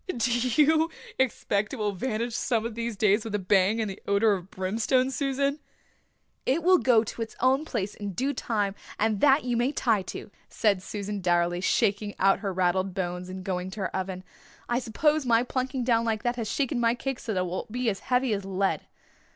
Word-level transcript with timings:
"Do 0.17 0.33
you 0.49 0.89
expect 1.19 1.73
it 1.73 1.75
will 1.75 1.91
vanish 1.91 2.33
some 2.35 2.65
of 2.65 2.73
these 2.73 2.97
days 2.97 3.23
with 3.23 3.35
a 3.35 3.37
bang 3.37 3.79
and 3.79 3.87
the 3.87 4.01
odour 4.07 4.33
of 4.33 4.49
brimstone, 4.49 5.11
Susan?" 5.11 5.59
"It 6.43 6.63
will 6.63 6.79
go 6.79 7.03
to 7.03 7.21
its 7.21 7.35
own 7.39 7.65
place 7.65 7.93
in 7.93 8.13
due 8.13 8.33
time 8.33 8.73
and 8.97 9.21
that 9.21 9.43
you 9.43 9.55
may 9.55 9.71
tie 9.71 10.01
to," 10.01 10.31
said 10.49 10.81
Susan 10.81 11.21
dourly, 11.21 11.61
shaking 11.61 12.15
out 12.17 12.39
her 12.39 12.51
raddled 12.51 12.95
bones 12.95 13.29
and 13.29 13.43
going 13.43 13.69
to 13.69 13.81
her 13.81 13.95
oven. 13.95 14.23
"I 14.67 14.79
suppose 14.79 15.23
my 15.27 15.43
plunking 15.43 15.83
down 15.83 16.03
like 16.03 16.23
that 16.23 16.35
has 16.35 16.49
shaken 16.51 16.79
my 16.79 16.95
cake 16.95 17.19
so 17.19 17.35
that 17.35 17.41
it 17.41 17.43
will 17.43 17.67
be 17.69 17.87
as 17.87 17.99
heavy 17.99 18.33
as 18.33 18.43
lead." 18.43 18.81